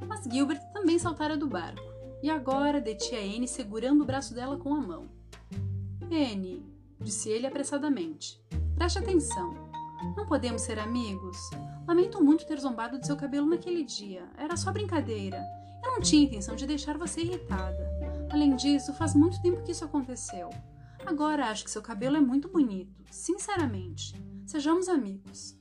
Mas 0.07 0.23
Gilbert 0.23 0.61
também 0.83 0.99
saltara 0.99 1.37
do 1.37 1.47
barco 1.47 1.81
e 2.21 2.29
agora 2.29 2.81
detinha 2.81 3.21
Anne 3.21 3.47
segurando 3.47 4.01
o 4.01 4.05
braço 4.05 4.33
dela 4.33 4.57
com 4.57 4.75
a 4.75 4.81
mão. 4.81 5.09
Anne, 6.11 6.61
disse 6.99 7.29
ele 7.29 7.47
apressadamente, 7.47 8.37
preste 8.75 8.99
atenção. 8.99 9.53
Não 10.17 10.25
podemos 10.25 10.61
ser 10.61 10.77
amigos? 10.77 11.37
Lamento 11.87 12.21
muito 12.21 12.45
ter 12.45 12.59
zombado 12.59 12.99
de 12.99 13.05
seu 13.05 13.15
cabelo 13.15 13.47
naquele 13.47 13.85
dia. 13.85 14.29
Era 14.37 14.57
só 14.57 14.73
brincadeira. 14.73 15.41
Eu 15.81 15.91
não 15.93 16.01
tinha 16.01 16.25
intenção 16.25 16.53
de 16.53 16.67
deixar 16.67 16.97
você 16.97 17.21
irritada. 17.21 17.89
Além 18.29 18.53
disso, 18.57 18.93
faz 18.93 19.15
muito 19.15 19.41
tempo 19.41 19.63
que 19.63 19.71
isso 19.71 19.85
aconteceu. 19.85 20.49
Agora 21.05 21.45
acho 21.45 21.63
que 21.63 21.71
seu 21.71 21.81
cabelo 21.81 22.17
é 22.17 22.21
muito 22.21 22.49
bonito, 22.49 23.01
sinceramente. 23.09 24.13
Sejamos 24.45 24.89
amigos. 24.89 25.57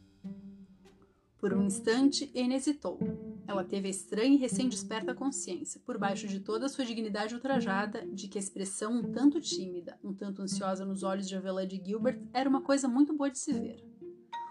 Por 1.43 1.53
um 1.53 1.65
instante, 1.65 2.33
Anne 2.37 2.55
hesitou. 2.55 3.01
Ela 3.49 3.65
teve 3.65 3.89
a 3.89 3.91
estranha 3.91 4.37
e 4.37 4.39
recém-desperta 4.39 5.13
consciência, 5.13 5.81
por 5.85 5.99
baixo 5.99 6.29
de 6.29 6.39
toda 6.39 6.67
a 6.67 6.69
sua 6.69 6.85
dignidade 6.85 7.35
ultrajada, 7.35 8.07
de 8.07 8.29
que 8.29 8.39
a 8.39 8.41
expressão 8.41 8.93
um 8.93 9.11
tanto 9.11 9.41
tímida, 9.41 9.99
um 10.05 10.15
tanto 10.15 10.41
ansiosa 10.41 10.85
nos 10.85 11.03
olhos 11.03 11.29
de 11.29 11.35
Avela 11.35 11.67
de 11.67 11.83
Gilbert 11.85 12.23
era 12.33 12.49
uma 12.49 12.63
coisa 12.63 12.87
muito 12.87 13.13
boa 13.13 13.29
de 13.29 13.41
se 13.41 13.53
ver. 13.53 13.85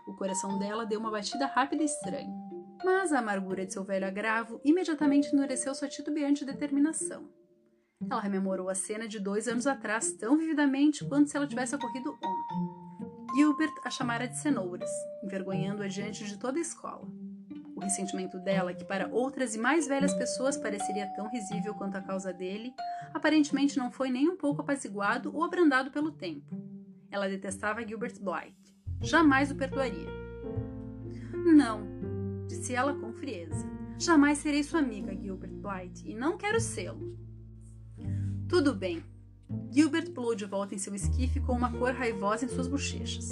O 0.06 0.14
coração 0.18 0.60
dela 0.60 0.86
deu 0.86 1.00
uma 1.00 1.10
batida 1.10 1.46
rápida 1.46 1.82
e 1.82 1.86
estranha. 1.86 2.36
Mas 2.84 3.14
a 3.14 3.20
amargura 3.20 3.66
de 3.66 3.72
seu 3.72 3.86
velho 3.86 4.06
agravo 4.06 4.60
imediatamente 4.62 5.34
endureceu 5.34 5.74
sua 5.74 5.88
titubeante 5.88 6.44
determinação. 6.44 7.30
Ela 8.10 8.20
rememorou 8.20 8.68
a 8.68 8.76
cena 8.76 9.08
de 9.08 9.18
dois 9.18 9.48
anos 9.48 9.66
atrás 9.66 10.12
tão 10.12 10.38
vividamente 10.38 11.06
quanto 11.06 11.30
se 11.30 11.38
ela 11.38 11.48
tivesse 11.48 11.74
ocorrido 11.74 12.12
ontem. 12.22 12.41
Gilbert 13.34 13.74
a 13.84 13.90
chamara 13.90 14.28
de 14.28 14.38
cenouras, 14.38 14.90
envergonhando-a 15.24 15.88
diante 15.88 16.26
de 16.26 16.38
toda 16.38 16.58
a 16.58 16.62
escola. 16.62 17.08
O 17.76 17.80
ressentimento 17.80 18.38
dela, 18.38 18.74
que 18.74 18.84
para 18.84 19.08
outras 19.08 19.56
e 19.56 19.58
mais 19.58 19.88
velhas 19.88 20.14
pessoas 20.14 20.58
pareceria 20.58 21.08
tão 21.16 21.30
risível 21.30 21.74
quanto 21.74 21.96
a 21.96 22.02
causa 22.02 22.34
dele, 22.34 22.74
aparentemente 23.14 23.78
não 23.78 23.90
foi 23.90 24.10
nem 24.10 24.30
um 24.30 24.36
pouco 24.36 24.62
apaziguado 24.62 25.34
ou 25.34 25.44
abrandado 25.44 25.92
pelo 25.92 26.12
tempo. 26.12 26.62
Ela 27.10 27.30
detestava 27.30 27.86
Gilbert 27.88 28.20
Blythe. 28.20 28.76
Jamais 29.02 29.50
o 29.50 29.56
perdoaria. 29.56 30.10
Não, 31.34 31.82
disse 32.48 32.76
ela 32.76 32.94
com 32.94 33.14
frieza. 33.14 33.66
Jamais 33.98 34.40
serei 34.40 34.64
sua 34.64 34.80
amiga, 34.80 35.16
Gilbert 35.16 35.54
Blythe, 35.54 36.10
e 36.10 36.14
não 36.14 36.38
quero 36.38 36.60
sê-lo. 36.60 37.18
Tudo 38.48 38.76
bem, 38.76 39.04
Gilbert 39.72 40.12
pulou 40.12 40.36
de 40.36 40.46
volta 40.46 40.76
em 40.76 40.78
seu 40.78 40.94
esquife 40.94 41.40
com 41.40 41.54
uma 41.54 41.72
cor 41.72 41.94
raivosa 41.94 42.46
em 42.46 42.50
suas 42.50 42.68
bochechas. 42.68 43.30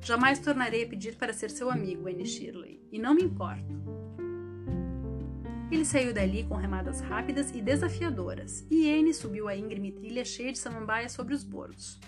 Jamais 0.00 0.38
tornarei 0.38 0.84
a 0.84 0.88
pedir 0.88 1.16
para 1.16 1.32
ser 1.32 1.50
seu 1.50 1.70
amigo, 1.70 2.08
Anne 2.08 2.24
Shirley, 2.24 2.80
e 2.90 2.98
não 2.98 3.14
me 3.14 3.22
importo. 3.22 3.80
Ele 5.70 5.84
saiu 5.84 6.12
dali 6.12 6.42
com 6.44 6.56
remadas 6.56 7.00
rápidas 7.00 7.50
e 7.54 7.60
desafiadoras, 7.60 8.66
e 8.70 8.90
Anne 8.90 9.14
subiu 9.14 9.46
a 9.46 9.54
íngreme 9.54 9.92
trilha 9.92 10.24
cheia 10.24 10.52
de 10.52 10.58
samambaia 10.58 11.08
sobre 11.08 11.32
os 11.32 11.44
bordos. 11.44 12.00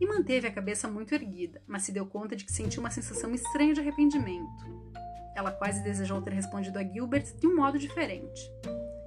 E 0.00 0.06
manteve 0.06 0.48
a 0.48 0.52
cabeça 0.52 0.88
muito 0.88 1.14
erguida, 1.14 1.62
mas 1.66 1.82
se 1.82 1.92
deu 1.92 2.06
conta 2.06 2.34
de 2.34 2.44
que 2.44 2.52
sentiu 2.52 2.80
uma 2.80 2.90
sensação 2.90 3.32
estranha 3.32 3.72
de 3.72 3.80
arrependimento. 3.80 4.64
Ela 5.36 5.52
quase 5.52 5.82
desejou 5.82 6.20
ter 6.22 6.32
respondido 6.32 6.78
a 6.78 6.82
Gilbert 6.82 7.36
de 7.38 7.46
um 7.46 7.54
modo 7.54 7.78
diferente. 7.78 8.50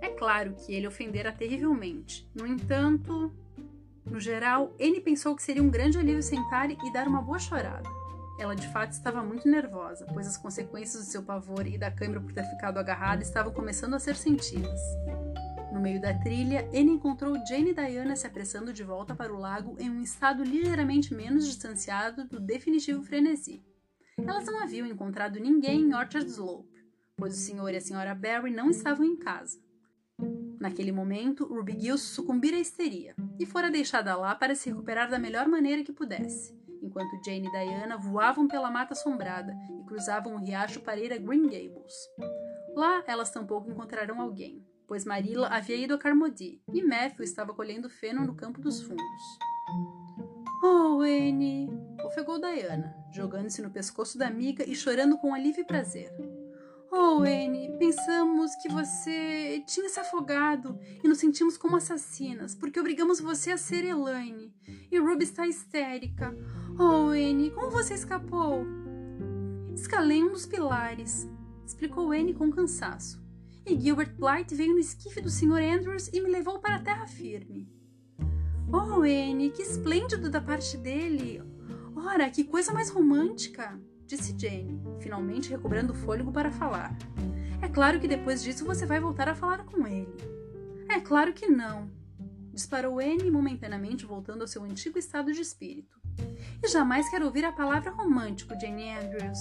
É 0.02 0.08
claro 0.08 0.54
que 0.54 0.74
ele 0.74 0.88
ofendera 0.88 1.32
terrivelmente. 1.32 2.30
No 2.34 2.48
entanto, 2.48 3.34
no 4.10 4.20
geral, 4.20 4.74
Anne 4.80 5.02
pensou 5.02 5.36
que 5.36 5.44
seria 5.44 5.62
um 5.62 5.70
grande 5.70 5.98
alívio 5.98 6.24
sentar 6.24 6.70
e 6.72 6.94
dar 6.94 7.08
uma 7.08 7.22
boa 7.22 7.40
chorada. 7.40 7.90
Ela 8.40 8.56
de 8.56 8.68
fato 8.72 8.92
estava 8.92 9.24
muito 9.24 9.50
nervosa, 9.50 10.06
pois 10.14 10.28
as 10.28 10.38
consequências 10.38 11.06
do 11.06 11.12
seu 11.12 11.24
pavor 11.24 11.66
e 11.66 11.78
da 11.78 11.92
câimbra 11.92 12.22
por 12.22 12.32
ter 12.32 12.44
ficado 12.44 12.78
agarrada 12.78 13.24
estavam 13.24 13.52
começando 13.52 13.96
a 13.96 14.00
ser 14.00 14.16
sentidas. 14.16 14.80
No 15.72 15.82
meio 15.82 16.00
da 16.00 16.14
trilha, 16.14 16.68
Anne 16.74 16.92
encontrou 16.92 17.36
Jane 17.46 17.72
e 17.72 17.74
Diana 17.74 18.16
se 18.16 18.26
apressando 18.26 18.72
de 18.72 18.84
volta 18.84 19.16
para 19.16 19.34
o 19.34 19.40
lago 19.40 19.76
em 19.80 19.90
um 19.90 20.02
estado 20.02 20.44
ligeiramente 20.44 21.14
menos 21.14 21.46
distanciado 21.46 22.26
do 22.26 22.40
definitivo 22.40 23.04
frenesi. 23.04 23.64
Elas 24.18 24.46
não 24.46 24.64
haviam 24.64 24.88
encontrado 24.88 25.40
ninguém 25.40 25.82
em 25.82 25.94
Orchard 25.94 26.28
Slope, 26.28 26.68
pois 27.16 27.36
o 27.36 27.40
senhor 27.40 27.74
e 27.74 27.78
a 27.78 27.82
senhora 27.82 28.16
Barry 28.16 28.52
não 28.52 28.70
estavam 28.70 29.06
em 29.06 29.16
casa. 29.16 29.60
Naquele 30.60 30.92
momento, 30.92 31.46
Ruby 31.46 31.80
Gills 31.80 32.02
sucumbira 32.02 32.58
à 32.58 32.60
histeria 32.60 33.16
e 33.40 33.46
fora 33.46 33.70
deixada 33.70 34.16
lá 34.16 34.34
para 34.34 34.56
se 34.56 34.70
recuperar 34.70 35.10
da 35.10 35.20
melhor 35.20 35.48
maneira 35.48 35.84
que 35.84 35.92
pudesse, 35.92 36.58
enquanto 36.82 37.24
Jane 37.24 37.48
e 37.48 37.52
Diana 37.52 37.98
voavam 37.98 38.48
pela 38.48 38.72
mata 38.72 38.94
assombrada 38.94 39.56
e 39.80 39.84
cruzavam 39.84 40.36
o 40.36 40.40
riacho 40.40 40.82
para 40.82 41.00
ir 41.00 41.14
a 41.14 41.18
Green 41.18 41.44
Gables. 41.44 41.94
Lá, 42.76 43.04
elas 43.06 43.30
tampouco 43.30 43.70
encontrarão 43.70 44.20
alguém, 44.20 44.66
pois 44.88 45.06
Marilla 45.06 45.48
havia 45.48 45.76
ido 45.76 45.94
a 45.94 45.98
Carmody 45.98 46.62
e 46.74 46.84
Matthew 46.84 47.24
estava 47.24 47.54
colhendo 47.54 47.90
feno 47.90 48.26
no 48.26 48.36
campo 48.36 48.60
dos 48.60 48.82
fundos. 48.82 49.04
Oh, 50.64 51.02
Anne! 51.02 51.70
ofegou 52.04 52.40
Diana, 52.40 52.96
jogando-se 53.12 53.62
no 53.62 53.70
pescoço 53.70 54.18
da 54.18 54.28
amiga 54.28 54.64
e 54.68 54.76
chorando 54.76 55.18
com 55.18 55.34
alívio 55.34 55.62
e 55.62 55.66
prazer. 55.66 56.12
Oh, 57.00 57.22
Anne, 57.22 57.78
pensamos 57.78 58.56
que 58.56 58.68
você 58.68 59.64
tinha 59.68 59.88
se 59.88 60.00
afogado 60.00 60.80
e 61.04 61.08
nos 61.08 61.20
sentimos 61.20 61.56
como 61.56 61.76
assassinas, 61.76 62.56
porque 62.56 62.80
obrigamos 62.80 63.20
você 63.20 63.52
a 63.52 63.58
ser 63.58 63.86
Elaine. 63.86 64.52
E 64.92 64.98
Ruby 64.98 65.24
está 65.24 65.46
histérica. 65.46 66.36
Oh, 66.76 67.10
Anne, 67.10 67.52
como 67.52 67.70
você 67.70 67.94
escapou? 67.94 68.66
Escalei 69.76 70.24
um 70.24 70.32
dos 70.32 70.48
pilares, 70.48 71.30
explicou 71.64 72.12
Anne 72.12 72.34
com 72.34 72.50
cansaço. 72.50 73.24
E 73.64 73.80
Gilbert 73.80 74.16
Blythe 74.16 74.56
veio 74.56 74.74
no 74.74 74.80
esquife 74.80 75.22
do 75.22 75.30
Sr. 75.30 75.78
Andrews 75.78 76.08
e 76.12 76.20
me 76.20 76.32
levou 76.32 76.58
para 76.58 76.78
a 76.78 76.82
terra 76.82 77.06
firme. 77.06 77.72
Oh, 78.74 79.04
Anne, 79.04 79.52
que 79.52 79.62
esplêndido 79.62 80.32
da 80.32 80.42
parte 80.42 80.76
dele! 80.76 81.44
Ora, 81.96 82.28
que 82.32 82.44
coisa 82.44 82.74
mais 82.74 82.90
romântica! 82.90 83.80
Disse 84.08 84.34
Jane, 84.38 84.82
finalmente 85.00 85.50
recobrando 85.50 85.94
o 85.94 85.96
fôlego 85.96 86.32
para 86.32 86.50
falar. 86.50 86.98
É 87.62 87.68
claro 87.68 88.00
que 88.00 88.08
depois 88.08 88.42
disso 88.42 88.66
você 88.66 88.86
vai 88.86 89.00
voltar 89.00 89.28
a 89.28 89.36
falar 89.36 89.66
com 89.66 89.86
ele. 89.86 90.16
É 90.90 91.00
claro 91.00 91.34
que 91.34 91.48
não, 91.48 91.92
disparou 92.54 93.00
Anne 93.00 93.30
momentaneamente 93.30 94.06
voltando 94.06 94.42
ao 94.42 94.48
seu 94.48 94.64
antigo 94.64 94.98
estado 94.98 95.32
de 95.32 95.42
espírito. 95.42 96.00
E 96.64 96.68
jamais 96.68 97.10
quero 97.10 97.26
ouvir 97.26 97.46
a 97.46 97.52
palavra 97.52 97.92
romântico, 97.92 98.60
Jane 98.60 98.90
Andrews. 98.92 99.40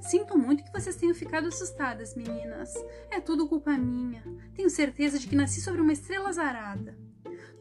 Sinto 0.00 0.36
muito 0.38 0.64
que 0.64 0.72
vocês 0.72 0.96
tenham 0.96 1.14
ficado 1.14 1.48
assustadas, 1.48 2.14
meninas. 2.14 2.72
É 3.10 3.20
tudo 3.20 3.48
culpa 3.48 3.72
minha. 3.72 4.22
Tenho 4.54 4.70
certeza 4.70 5.18
de 5.18 5.26
que 5.26 5.36
nasci 5.36 5.60
sobre 5.60 5.80
uma 5.80 5.92
estrela 5.92 6.28
azarada. 6.28 6.96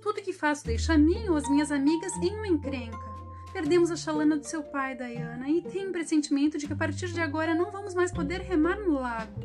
Tudo 0.02 0.22
que 0.22 0.34
faço 0.34 0.66
deixa 0.66 0.94
a 0.94 0.98
mim 0.98 1.30
ou 1.30 1.36
as 1.36 1.50
minhas 1.50 1.72
amigas 1.72 2.12
em 2.18 2.36
uma 2.36 2.48
encrenca. 2.48 3.13
Perdemos 3.54 3.92
a 3.92 3.96
chalana 3.96 4.36
do 4.36 4.44
seu 4.44 4.64
pai, 4.64 4.96
Diana, 4.96 5.48
e 5.48 5.62
tenho 5.62 5.90
um 5.90 5.92
pressentimento 5.92 6.58
de 6.58 6.66
que 6.66 6.74
a 6.74 6.76
partir 6.76 7.14
de 7.14 7.22
agora 7.22 7.54
não 7.54 7.70
vamos 7.70 7.94
mais 7.94 8.12
poder 8.12 8.42
remar 8.42 8.80
no 8.80 8.94
lago. 8.94 9.40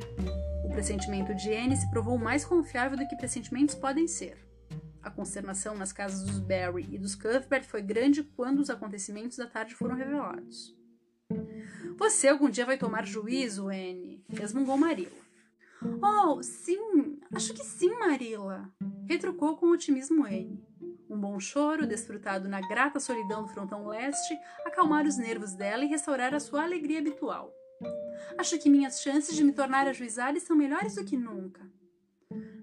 O 0.65 0.71
pressentimento 0.71 1.35
de 1.35 1.53
Anne 1.53 1.77
se 1.77 1.91
provou 1.91 2.17
mais 2.17 2.43
confiável 2.43 2.97
do 2.97 3.07
que 3.07 3.17
pressentimentos 3.17 3.75
podem 3.75 4.09
ser. 4.09 4.39
A 5.03 5.11
consternação 5.11 5.77
nas 5.77 5.93
casas 5.93 6.25
dos 6.25 6.41
Barry 6.41 6.89
e 6.91 6.99
dos 6.99 7.15
Cuthbert 7.15 7.65
foi 7.65 7.83
grande 7.83 8.23
quando 8.23 8.61
os 8.61 8.71
acontecimentos 8.71 9.37
da 9.37 9.47
tarde 9.47 9.75
foram 9.75 9.95
revelados. 9.95 10.75
Você 11.99 12.29
algum 12.29 12.49
dia 12.49 12.65
vai 12.65 12.79
tomar 12.79 13.07
juízo, 13.07 13.69
Anne? 13.69 14.25
resmungou 14.31 14.79
Marilla. 14.79 15.29
Oh, 16.03 16.43
sim, 16.43 17.21
acho 17.33 17.53
que 17.53 17.63
sim, 17.63 17.91
Marilla, 17.91 18.73
retrucou 19.07 19.57
com 19.59 19.71
otimismo 19.71 20.25
Anne. 20.25 20.67
Um 21.09 21.19
bom 21.19 21.41
choro, 21.41 21.87
desfrutado 21.87 22.49
na 22.49 22.61
grata 22.61 23.01
solidão 23.01 23.43
do 23.43 23.49
frontão 23.49 23.87
leste, 23.87 24.39
acalmar 24.65 25.07
os 25.07 25.17
nervos 25.17 25.55
dela 25.55 25.85
e 25.85 25.89
restaurar 25.89 26.35
a 26.35 26.41
sua 26.41 26.63
alegria 26.63 26.99
habitual. 26.99 27.53
Acho 28.37 28.59
que 28.59 28.69
minhas 28.69 29.01
chances 29.01 29.35
de 29.35 29.43
me 29.43 29.53
tornar 29.53 29.87
ajuizada 29.87 30.39
são 30.41 30.57
melhores 30.57 30.97
do 30.97 31.05
que 31.05 31.17
nunca. 31.17 31.63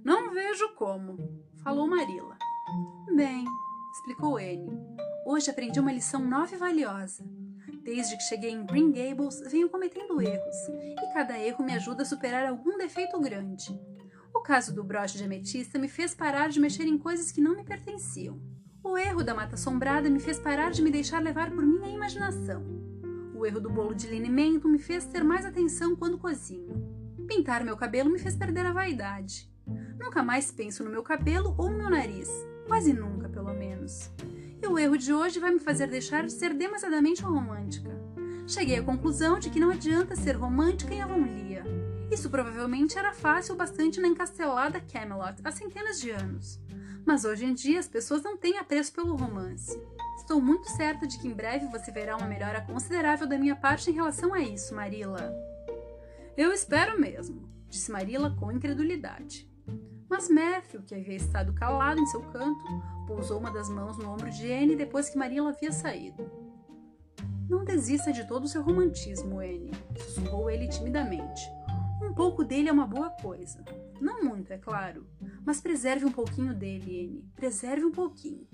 Não 0.04 0.32
vejo 0.32 0.75
como, 0.75 1.18
falou 1.64 1.88
Marila. 1.88 2.38
Bem, 3.16 3.46
explicou 3.94 4.38
Anne. 4.38 4.70
Hoje 5.25 5.50
aprendi 5.50 5.80
uma 5.80 5.92
lição 5.92 6.20
nova 6.20 6.54
e 6.54 6.58
valiosa. 6.58 7.24
Desde 7.82 8.16
que 8.18 8.24
cheguei 8.24 8.52
em 8.52 8.66
Green 8.66 8.92
Gables, 8.92 9.42
venho 9.50 9.70
cometendo 9.70 10.22
erros, 10.22 10.56
e 10.70 11.14
cada 11.14 11.40
erro 11.40 11.64
me 11.64 11.74
ajuda 11.74 12.04
a 12.04 12.06
superar 12.06 12.46
algum 12.46 12.78
defeito 12.78 13.20
grande. 13.20 13.68
O 14.36 14.42
caso 14.42 14.75
do 14.75 14.84
broche 14.84 15.18
de 15.18 15.24
ametista 15.24 15.80
me 15.80 15.88
fez 15.88 16.13
parar 16.13 16.50
de 16.50 16.60
mexer 16.60 16.84
em 16.84 16.98
coisas 16.98 17.32
que 17.32 17.39
não 17.39 17.56
me 17.56 17.63
pertenciam. 17.63 18.38
O 18.84 18.98
erro 18.98 19.24
da 19.24 19.34
mata 19.34 19.56
assombrada 19.56 20.10
me 20.10 20.20
fez 20.20 20.38
parar 20.38 20.72
de 20.72 20.82
me 20.82 20.92
deixar 20.92 21.24
levar 21.24 21.50
por 21.51 21.65
minha 21.65 21.89
imaginação. 21.89 22.62
O 23.34 23.46
erro 23.46 23.62
do 23.62 23.70
bolo 23.70 23.96
de 23.96 24.08
linimento 24.08 24.68
me 24.68 24.77
fez 24.77 25.06
ter 25.06 25.24
mais 25.24 25.46
atenção 25.46 25.96
quando 25.96 26.18
cozinho. 26.18 26.86
Pintar 27.25 27.63
meu 27.63 27.77
cabelo 27.77 28.10
me 28.12 28.20
fez 28.20 28.36
perder 28.36 28.65
a 28.65 28.74
vaidade. 28.74 29.50
Nunca 29.98 30.22
mais 30.22 30.51
penso 30.51 30.84
no 30.84 30.92
meu 30.92 31.01
cabelo 31.01 31.56
ou 31.58 31.70
no 31.70 31.77
meu 31.77 31.89
nariz. 31.89 32.30
Quase 32.68 32.92
nunca, 32.92 33.30
pelo 33.30 33.54
menos. 33.54 34.12
E 34.62 34.67
o 34.67 34.78
erro 34.78 34.98
de 34.98 35.13
hoje 35.13 35.39
vai 35.39 35.52
me 35.52 35.60
fazer 35.62 35.88
deixar 35.88 36.26
de 36.26 36.34
ser 36.34 36.54
demasiadamente 36.54 37.24
romântica. 37.24 37.89
Cheguei 38.45 38.78
à 38.78 38.84
conclusão 38.84 39.39
de 39.39 39.50
que 39.50 39.62
não 39.62 39.71
adianta 39.71 40.13
ser 40.13 40.34
romântica 40.34 40.93
em 40.93 41.02
Avonlea. 41.02 41.44
Isso 42.12 42.30
provavelmente 42.30 42.98
era 42.98 43.13
fácil 43.13 43.56
bastante 43.56 44.00
na 44.00 44.08
encastelada 44.08 44.80
Camelot 44.80 45.36
há 45.44 45.52
centenas 45.52 46.00
de 46.00 46.12
anos. 46.12 46.60
Mas 47.06 47.26
hoje 47.26 47.46
em 47.46 47.54
dia 47.54 47.80
as 47.80 47.88
pessoas 47.88 48.24
não 48.24 48.38
têm 48.38 48.58
apreço 48.58 48.94
pelo 48.94 49.15
romance. 49.15 49.80
Estou 50.18 50.41
muito 50.41 50.70
certa 50.70 51.06
de 51.06 51.20
que 51.20 51.28
em 51.28 51.34
breve 51.34 51.68
você 51.68 51.91
verá 51.91 52.18
uma 52.18 52.28
melhora 52.28 52.62
considerável 52.62 53.28
da 53.28 53.38
minha 53.38 53.56
parte 53.56 53.89
em 53.91 53.94
relação 53.94 54.34
a 54.34 54.39
isso, 54.39 54.74
Marilla. 54.74 55.34
Eu 56.36 56.52
espero 56.52 57.00
mesmo, 57.00 57.48
disse 57.70 57.91
Marilla 57.91 58.36
com 58.39 58.52
incredulidade. 58.52 59.50
Mas 60.10 60.30
Matthew, 60.30 60.84
que 60.84 60.96
havia 60.96 61.15
estado 61.15 61.54
calado 61.54 62.00
em 62.00 62.06
seu 62.06 62.22
canto, 62.32 62.63
pousou 63.08 63.39
uma 63.39 63.52
das 63.52 63.70
mãos 63.70 63.98
no 63.98 64.10
ombro 64.12 64.30
de 64.30 64.52
Anne 64.52 64.76
depois 64.76 65.10
que 65.10 65.18
Marilla 65.18 65.50
havia 65.50 65.72
saído. 65.72 66.30
Não 67.50 67.63
desista 67.63 68.12
de 68.12 68.28
todo 68.28 68.46
o 68.46 68.48
seu 68.48 68.63
romantismo, 68.63 69.39
Anne, 69.39 69.72
sussurrou 69.98 70.50
ele 70.50 70.68
timidamente. 70.68 71.41
Um 72.06 72.13
pouco 72.13 72.44
dele 72.44 72.70
é 72.70 72.72
uma 72.72 72.86
boa 72.86 73.10
coisa. 73.10 73.65
Não 74.00 74.24
muito, 74.24 74.52
é 74.54 74.58
claro. 74.58 75.08
Mas 75.44 75.60
preserve 75.60 76.06
um 76.06 76.12
pouquinho 76.12 76.54
dele, 76.54 77.04
N. 77.04 77.30
Preserve 77.36 77.84
um 77.84 77.91
pouquinho. 77.91 78.48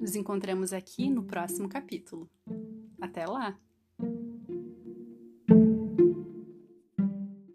Nos 0.00 0.16
encontramos 0.16 0.72
aqui 0.72 1.10
no 1.10 1.24
próximo 1.24 1.68
capítulo. 1.68 2.28
Até 3.00 3.26
lá! 3.26 3.58